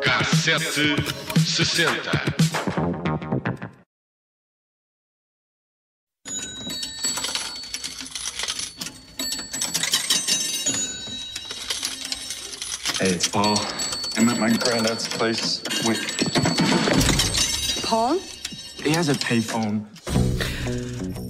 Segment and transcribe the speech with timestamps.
[0.00, 0.96] Cassete
[1.38, 2.10] sessenta.
[12.98, 13.56] Hey, it's Paul.
[14.16, 15.62] I'm at my granddad's place.
[15.86, 16.00] Wait,
[17.84, 18.18] Paul?
[18.90, 19.86] He has a payphone.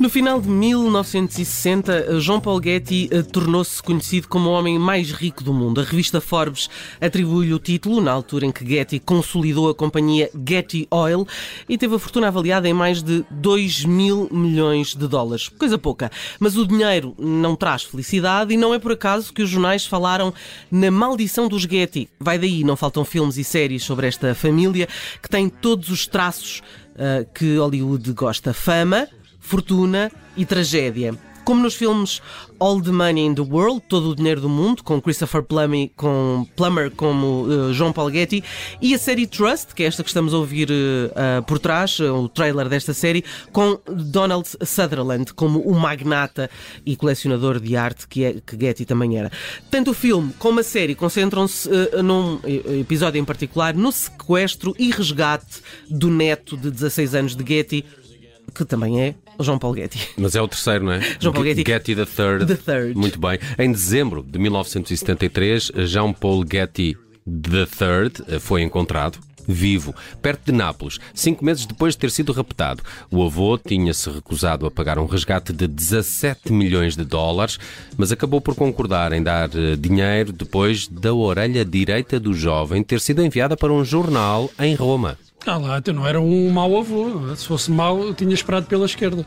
[0.01, 5.45] No final de 1960, João Paul Getty eh, tornou-se conhecido como o homem mais rico
[5.45, 5.79] do mundo.
[5.79, 10.89] A revista Forbes atribui-lhe o título na altura em que Getty consolidou a companhia Getty
[10.91, 11.29] Oil
[11.69, 15.51] e teve a fortuna avaliada em mais de 2 mil milhões de dólares.
[15.51, 16.11] Coisa pouca.
[16.39, 20.33] Mas o dinheiro não traz felicidade e não é por acaso que os jornais falaram
[20.71, 22.09] na maldição dos Getty.
[22.19, 24.89] Vai daí, não faltam filmes e séries sobre esta família
[25.23, 26.63] que tem todos os traços
[27.35, 28.53] que Hollywood gosta.
[28.53, 29.09] Fama,
[29.41, 31.15] fortuna e tragédia.
[31.51, 32.23] Como nos filmes
[32.61, 36.47] All the Money in the World, Todo o Dinheiro do Mundo, com Christopher Plummer, com
[36.55, 38.45] Plummer como uh, João Getty,
[38.81, 41.99] e a série Trust, que é esta que estamos a ouvir uh, uh, por trás,
[41.99, 46.49] o trailer desta série, com Donald Sutherland como o magnata
[46.87, 49.33] e colecionador de arte que, é, que Getty também era.
[49.69, 51.69] Tanto o filme como a série concentram-se
[52.01, 52.39] num
[52.79, 55.61] episódio em particular no sequestro e resgate
[55.91, 57.85] do neto de 16 anos de Getty,
[58.55, 60.11] que também é João Paul Getty.
[60.17, 61.01] Mas é o terceiro, não é?
[61.21, 61.65] João Paul Getty.
[61.67, 62.47] Getty the Third.
[62.47, 62.97] The Third.
[62.97, 63.39] Muito bem.
[63.59, 70.99] Em dezembro de 1973, Jean Paul Getty the Third foi encontrado vivo, perto de Nápoles,
[71.15, 72.83] cinco meses depois de ter sido raptado.
[73.11, 77.59] O avô tinha-se recusado a pagar um resgate de 17 milhões de dólares,
[77.97, 83.01] mas acabou por concordar em dar eh, dinheiro depois da orelha direita do jovem ter
[83.01, 85.19] sido enviada para um jornal em Roma.
[85.47, 87.35] Ah lá, então não era um mau avô.
[87.35, 89.25] Se fosse mau, eu tinha esperado pela esquerda.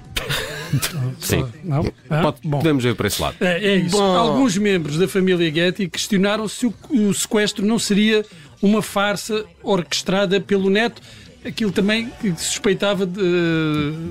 [1.20, 1.46] Sim.
[1.64, 1.86] Não?
[2.10, 2.58] Ah, Pode- bom.
[2.60, 3.36] podemos ver por esse lado.
[3.42, 3.98] É, é isso.
[3.98, 4.16] Bom.
[4.16, 8.26] Alguns membros da família Getty questionaram se o, o sequestro não seria
[8.62, 11.02] uma farsa orquestrada pelo neto.
[11.46, 13.22] Aquilo também que suspeitava de,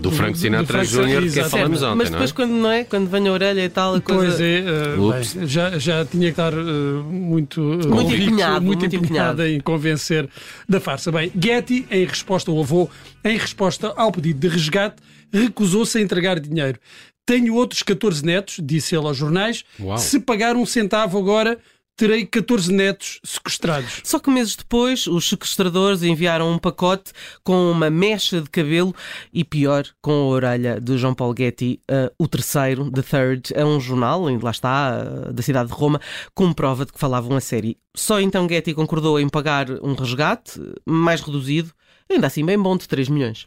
[0.01, 2.21] Do Frank Sinatra Jr., que é falamos ontem, Mas não é?
[2.21, 2.85] depois, quando não é?
[2.85, 4.37] Quando vem a orelha e tal, a coisa.
[4.37, 8.81] Pois é, uh, já, já tinha que estar uh, muito, uh, Muito convicto, empenhado, muito
[8.81, 9.47] muito empenhado empenhado.
[9.47, 10.29] em convencer
[10.69, 11.11] da farsa.
[11.11, 12.89] Bem, Getty, em resposta ao avô,
[13.25, 14.97] em resposta ao pedido de resgate,
[15.33, 16.79] recusou-se a entregar dinheiro.
[17.25, 19.65] Tenho outros 14 netos, disse ele aos jornais.
[19.81, 19.97] Uau.
[19.97, 21.59] Se pagar um centavo agora,
[21.97, 24.01] terei 14 netos sequestrados.
[24.05, 27.13] Só que meses depois, os sequestradores enviaram um pacote
[27.45, 28.95] com uma mecha de cabelo
[29.33, 33.65] e, pior, com a orelha de João Paul Getty, uh, o terceiro, The Third, é
[33.65, 36.01] um jornal, lá está, uh, da cidade de Roma,
[36.35, 37.79] com prova de que falavam a série.
[37.95, 41.71] Só então Getty concordou em pagar um resgate, mais reduzido,
[42.11, 43.47] ainda assim bem bom, de 3 milhões.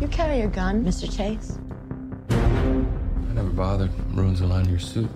[0.00, 1.10] You carry a gun, Mr.
[1.10, 1.58] Chase?
[2.30, 3.90] I never bothered.
[4.14, 5.08] Ruins the line of your suit.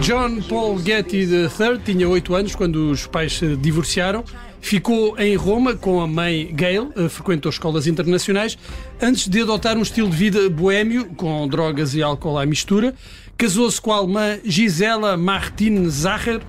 [0.00, 4.24] John Paul Getty III tinha 8 anos quando os pais se divorciaram.
[4.58, 8.56] Ficou em Roma com a mãe Gail, eh, frequentou escolas internacionais,
[9.00, 12.94] antes de adotar um estilo de vida boêmio, com drogas e álcool à mistura.
[13.36, 16.40] Casou-se com a alemã Gisela Martin Zacher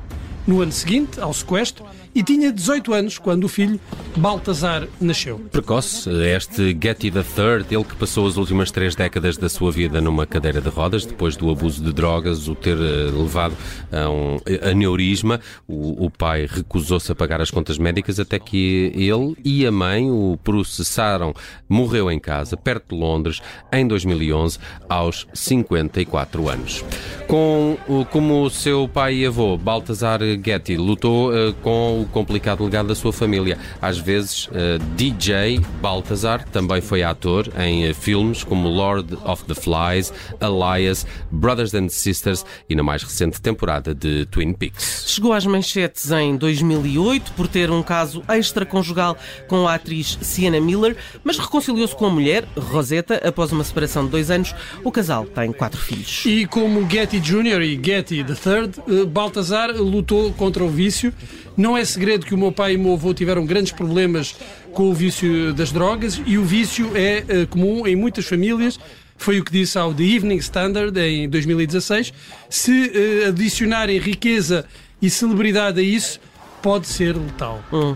[0.47, 3.79] no ano seguinte, ao sequestro, e tinha 18 anos quando o filho
[4.15, 5.39] Baltazar nasceu.
[5.51, 10.25] Precoce, este Getty III, ele que passou as últimas três décadas da sua vida numa
[10.25, 13.55] cadeira de rodas, depois do abuso de drogas, o ter eh, levado
[13.91, 14.37] a um
[14.69, 19.71] aneurisma, o, o pai recusou-se a pagar as contas médicas até que ele e a
[19.71, 21.33] mãe o processaram.
[21.69, 26.83] Morreu em casa, perto de Londres, em 2011, aos 54 anos.
[27.27, 27.77] Com,
[28.11, 32.95] como o seu pai e avô, Baltazar Getty, lutou eh, com o complicado legado da
[32.95, 33.57] sua família.
[33.81, 39.53] Às vezes, eh, DJ Baltazar também foi ator em eh, filmes como Lord of the
[39.53, 45.05] Flies, Elias, Brothers and Sisters e na mais recente temporada de Twin Peaks.
[45.07, 50.95] Chegou às manchetes em 2008 por ter um caso extraconjugal com a atriz Sienna Miller,
[51.23, 54.55] mas reconciliou-se com a mulher, Rosetta, após uma separação de dois anos.
[54.83, 56.23] O casal tem quatro filhos.
[56.25, 57.61] E como Getty Jr.
[57.61, 61.13] e Getty III, eh, Baltazar lutou contra o vício.
[61.61, 64.35] Não é segredo que o meu pai e o meu avô tiveram grandes problemas
[64.73, 68.79] com o vício das drogas e o vício é eh, comum em muitas famílias.
[69.15, 72.11] Foi o que disse ao The Evening Standard em 2016.
[72.49, 74.65] Se eh, adicionarem riqueza
[74.99, 76.19] e celebridade a isso,
[76.63, 77.63] pode ser letal.
[77.71, 77.95] Hum.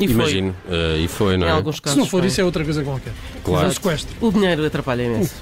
[0.00, 0.14] E foi.
[0.14, 0.56] Imagino.
[0.68, 1.52] eh, e foi, não Em é?
[1.52, 1.98] alguns Se casos.
[1.98, 2.28] não for foi.
[2.28, 3.12] isso, é outra coisa qualquer.
[3.44, 3.66] Claro.
[3.66, 4.14] É um sequestro.
[4.20, 5.34] O dinheiro atrapalha imenso.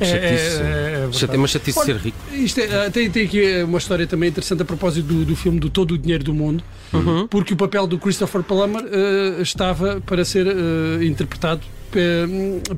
[0.00, 0.22] É, Chatice.
[0.22, 1.16] é, é verdade.
[1.18, 2.18] Chate- Mas chatice Olha, ser rico.
[2.32, 5.60] Isto é, ah, tem, tem aqui uma história também interessante a propósito do, do filme
[5.60, 6.62] do Todo o Dinheiro do Mundo,
[6.92, 7.28] Uhum.
[7.28, 11.60] porque o papel do Christopher Plummer ah, estava para ser ah, interpretado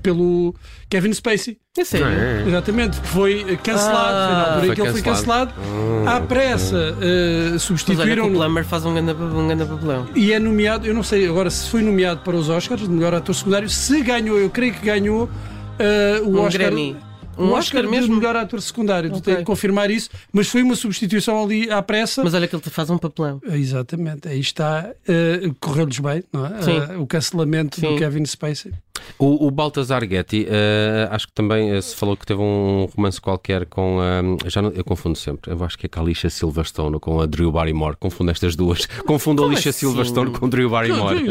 [0.02, 0.54] pelo
[0.88, 1.58] Kevin Spacey.
[1.78, 2.06] É sério.
[2.06, 2.44] É.
[2.46, 4.16] Exatamente, foi cancelado.
[4.16, 4.26] Ah.
[4.26, 5.52] foi na altura em Foi que ele foi cancelado.
[5.54, 6.08] cancelado.
[6.08, 8.30] À pressa, ah, Mas olha que o.
[8.32, 10.06] Plummer faz um grande, um grande papelão.
[10.14, 13.14] E é nomeado, eu não sei agora se foi nomeado para os Oscars de melhor
[13.14, 13.68] ator secundário.
[13.70, 15.30] Se ganhou, eu creio que ganhou
[15.78, 16.66] ah, o Um Oscar.
[16.66, 16.96] Grammy.
[17.38, 18.08] Um Um Oscar Oscar mesmo?
[18.14, 19.22] de melhor ator secundário, Ok.
[19.22, 22.22] tenho que confirmar isso, mas foi uma substituição ali à pressa.
[22.22, 23.40] Mas olha que ele te faz um papelão.
[23.50, 26.60] Exatamente, aí está, eh, correu-lhes bem, não é?
[26.60, 26.76] Sim.
[26.90, 27.94] Eh, o cancelamento Sim.
[27.94, 28.72] do Kevin Spacey.
[29.18, 33.20] O, o Baltasar Getty, eh, acho que também eh, se falou que teve um romance
[33.20, 33.98] qualquer com.
[34.02, 35.52] eh, já não- eu confundo sempre.
[35.52, 37.96] Eu acho que é com a Alicia Silverstone ou com a Drew Barrymore.
[37.98, 38.86] Confundo estas duas.
[39.06, 39.86] Confundo a Alicia assim?
[39.86, 41.22] Silverstone com Drew Barrymore.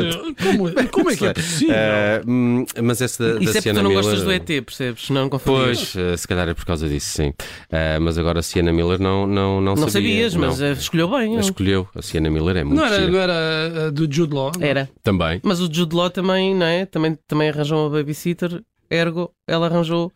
[0.41, 1.75] Como, como é que é possível?
[2.27, 4.03] Hum, mas essa da, da Isso é porque Sienna tu não Miller.
[4.06, 5.09] gostas do ET, percebes?
[5.09, 5.94] Não confundias.
[5.94, 7.33] Pois, se calhar é por causa disso, sim.
[8.01, 9.91] Mas agora a Sienna Miller não, não, não, Não sabia.
[10.29, 10.71] sabias, mas não.
[10.73, 11.35] escolheu bem.
[11.39, 11.88] Escolheu.
[11.95, 14.51] A Sienna Miller é muito não, era, não era do Jude Law?
[14.59, 14.89] Era.
[15.03, 15.39] Também.
[15.44, 16.85] Mas o Jude Law também, não é?
[16.85, 20.12] Também, também arranjou uma babysitter, ergo, ela arranjou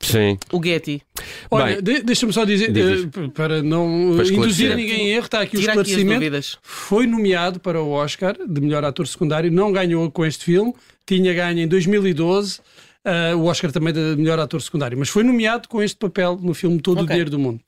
[0.00, 0.38] Sim.
[0.52, 1.02] o Getty.
[1.50, 5.40] Olha, de- deixa-me só dizer, diz, p- para não Para induzir ninguém em erro, está
[5.40, 6.20] aqui o Tira aqui as esclarecimento.
[6.20, 6.58] dúvidas.
[6.62, 10.74] Foi nomeado para o Oscar de melhor ator secundário, não ganhou com este filme,
[11.06, 12.60] tinha ganho em 2012
[13.04, 16.52] eh, o Oscar também de melhor ator secundário, mas foi nomeado com este papel no
[16.54, 17.08] filme Todo o Ok.
[17.08, 17.60] Dinheiro do Mundo.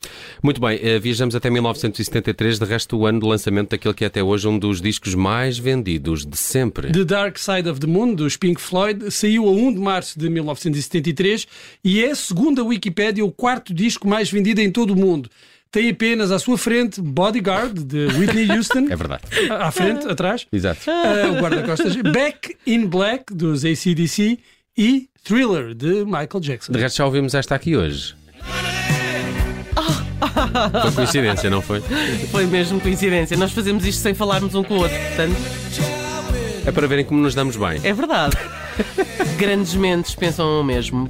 [0.42, 4.06] Muito bem, eh, viajamos até 1973, de resto o ano de lançamento daquele que é
[4.06, 6.90] até hoje um dos discos mais vendidos de sempre.
[6.92, 10.28] The Dark Side of the Moon, dos Pink Floyd, saiu a 1 de março de
[10.28, 11.46] 1973
[11.84, 15.30] e é, segundo a Wikipédia, o quarto disco mais vendido em todo o mundo.
[15.72, 18.88] Tem apenas à sua frente Bodyguard, de Whitney Houston.
[18.90, 19.22] É verdade.
[19.50, 20.44] À frente, atrás.
[20.52, 20.80] Exato.
[20.90, 21.94] Ah, o guarda-costas.
[22.12, 24.40] Back in Black, dos ACDC.
[24.76, 26.72] E Thriller, de Michael Jackson.
[26.72, 28.14] De resto já ouvimos esta aqui hoje.
[30.82, 31.80] Foi coincidência, não foi?
[32.30, 33.36] Foi mesmo coincidência.
[33.36, 35.36] Nós fazemos isto sem falarmos um com o outro, portanto,
[36.66, 37.80] É para verem como nos damos bem.
[37.82, 38.36] é verdade.
[39.38, 41.08] Grandes mentes pensam o mesmo.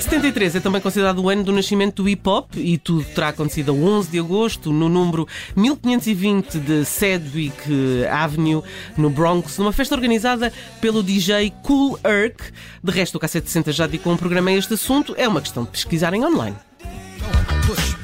[0.00, 3.72] 73 é também considerado o ano do nascimento do hip hop e tudo terá acontecido
[3.72, 5.26] a 11 de agosto no número
[5.56, 8.62] 1520 de Sedgwick Avenue,
[8.96, 12.52] no Bronx, numa festa organizada pelo DJ Cool Herc.
[12.82, 15.70] De resto, o K760 já dedicou um programa a este assunto, é uma questão de
[15.70, 16.56] pesquisarem online.
[17.66, 17.96] push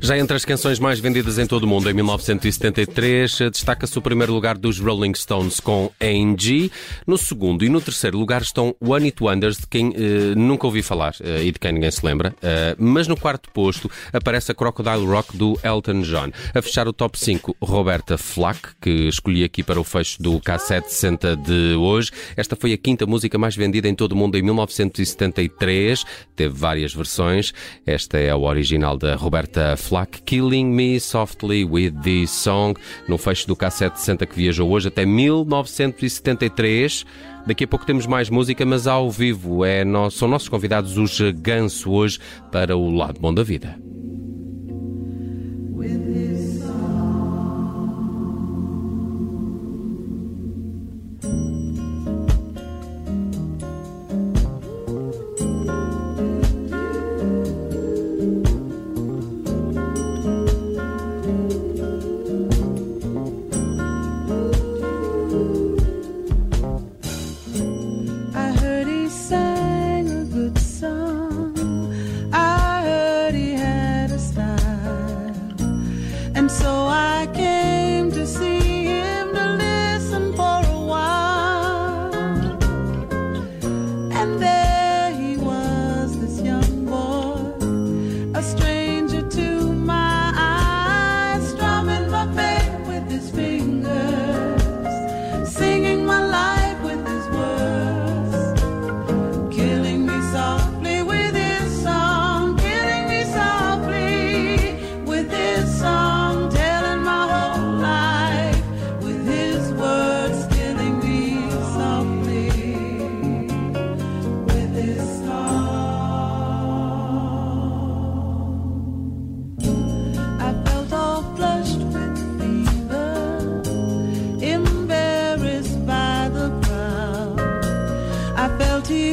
[0.00, 4.02] Já entre as canções mais vendidas em todo o mundo em 1973, eh, destaca-se o
[4.02, 6.70] primeiro lugar dos Rolling Stones com A&G.
[7.06, 10.82] No segundo e no terceiro lugar estão One It Wonders, de quem eh, nunca ouvi
[10.82, 12.34] falar eh, e de quem ninguém se lembra.
[12.42, 16.30] Eh, mas no quarto posto aparece a Crocodile Rock do Elton John.
[16.54, 21.36] A fechar o top 5, Roberta Flack, que escolhi aqui para o fecho do K760
[21.36, 22.10] de hoje.
[22.36, 26.04] Esta foi a quinta música mais vendida em todo o mundo em 1973.
[26.36, 27.52] Teve várias versões.
[27.86, 33.46] Esta é a original da Roberta Flack, Killing Me Softly with This Song, no fecho
[33.46, 37.04] do K760 que viajou hoje até 1973.
[37.46, 41.20] Daqui a pouco temos mais música, mas ao vivo é, no- são nossos convidados os
[41.36, 42.18] Ganso hoje
[42.52, 43.78] para o lado bom da vida.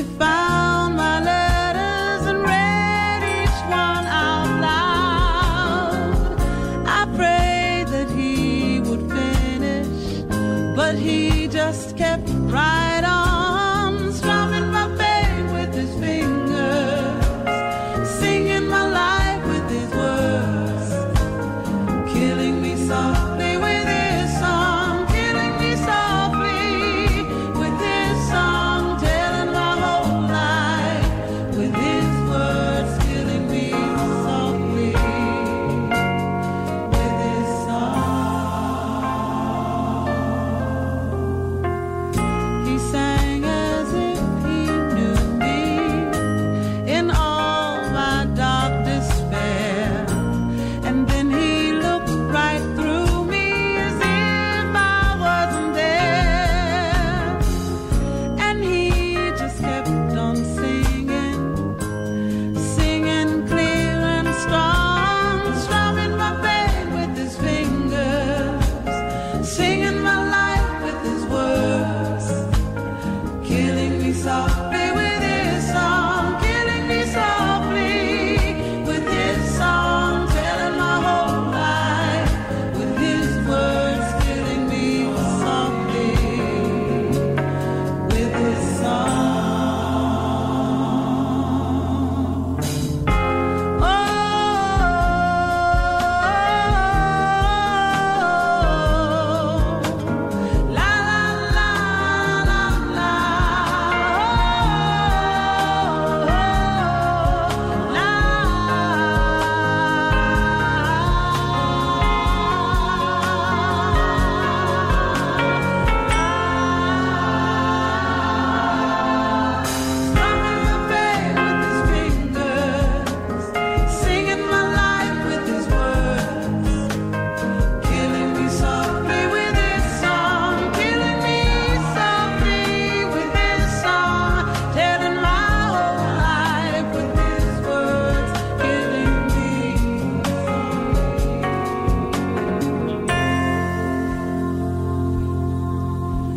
[0.03, 0.66] finally found.
[74.27, 74.86] soft.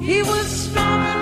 [0.01, 1.20] He was strong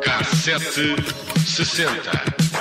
[0.00, 0.96] Cassete
[1.44, 2.53] sessenta.